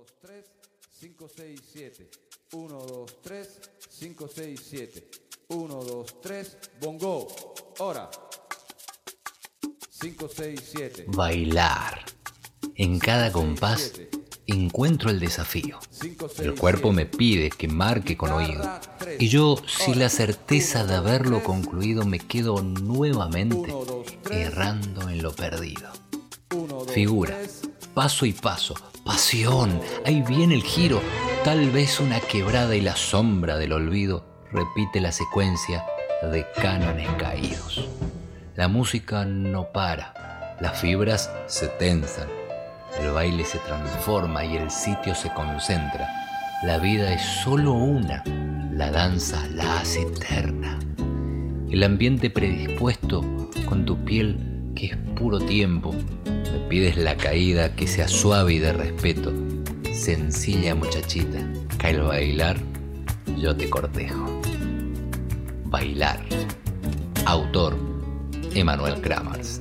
2, 0.00 0.06
3, 0.22 0.44
5, 0.98 1.28
6, 1.36 1.60
7. 1.72 2.10
1, 2.52 2.74
2, 2.74 3.20
3, 3.22 3.60
5, 3.90 4.28
6, 4.34 4.60
7. 4.70 5.10
1, 5.48 5.74
2, 5.74 6.20
3, 6.22 6.58
bongo. 6.80 7.28
Hora. 7.80 8.10
5, 9.90 10.28
6, 10.34 10.60
7. 10.72 11.04
Bailar. 11.08 12.02
En 12.76 12.98
cada 12.98 13.30
compás 13.30 13.92
encuentro 14.46 15.10
el 15.10 15.20
desafío. 15.20 15.78
El 16.38 16.54
cuerpo 16.54 16.92
me 16.92 17.04
pide 17.04 17.50
que 17.50 17.68
marque 17.68 18.16
con 18.16 18.32
oído. 18.32 18.80
Y 19.18 19.28
yo, 19.28 19.56
sin 19.66 19.98
la 19.98 20.08
certeza 20.08 20.86
de 20.86 20.94
haberlo 20.94 21.44
concluido, 21.44 22.06
me 22.06 22.20
quedo 22.20 22.62
nuevamente 22.62 23.74
errando 24.30 25.10
en 25.10 25.22
lo 25.22 25.34
perdido. 25.34 25.90
Figura, 26.88 27.38
paso 27.92 28.24
y 28.24 28.32
paso, 28.32 28.74
pasión, 29.10 29.80
ahí 30.06 30.22
viene 30.22 30.54
el 30.54 30.62
giro, 30.62 31.02
tal 31.42 31.70
vez 31.70 31.98
una 31.98 32.20
quebrada 32.20 32.76
y 32.76 32.80
la 32.80 32.94
sombra 32.94 33.56
del 33.58 33.72
olvido 33.72 34.24
repite 34.52 35.00
la 35.00 35.10
secuencia 35.10 35.84
de 36.30 36.46
cánones 36.62 37.08
caídos. 37.18 37.88
La 38.54 38.68
música 38.68 39.24
no 39.24 39.72
para, 39.72 40.56
las 40.60 40.80
fibras 40.80 41.28
se 41.48 41.66
tensan, 41.66 42.28
el 43.00 43.10
baile 43.10 43.44
se 43.44 43.58
transforma 43.58 44.44
y 44.44 44.56
el 44.56 44.70
sitio 44.70 45.16
se 45.16 45.28
concentra. 45.32 46.08
La 46.62 46.78
vida 46.78 47.12
es 47.12 47.22
solo 47.42 47.72
una, 47.72 48.22
la 48.72 48.92
danza 48.92 49.44
la 49.48 49.80
hace 49.80 50.02
eterna. 50.02 50.78
El 51.68 51.82
ambiente 51.82 52.30
predispuesto 52.30 53.24
con 53.68 53.84
tu 53.84 54.04
piel 54.04 54.72
que 54.76 54.86
es 54.86 54.96
puro 55.16 55.40
tiempo, 55.40 55.96
me 56.52 56.58
pides 56.68 56.96
la 56.96 57.16
caída 57.16 57.74
que 57.74 57.86
sea 57.86 58.08
suave 58.08 58.54
y 58.54 58.58
de 58.58 58.72
respeto. 58.72 59.32
Sencilla 59.92 60.74
muchachita, 60.74 61.38
que 61.78 61.86
al 61.86 62.02
bailar 62.02 62.56
yo 63.38 63.56
te 63.56 63.68
cortejo. 63.68 64.40
Bailar. 65.64 66.20
Autor, 67.26 67.76
Emanuel 68.54 69.00
Kramers. 69.00 69.60